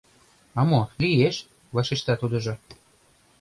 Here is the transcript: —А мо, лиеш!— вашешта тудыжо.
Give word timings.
—А 0.59 0.61
мо, 0.69 0.81
лиеш!— 1.01 1.37
вашешта 1.75 2.13
тудыжо. 2.21 2.53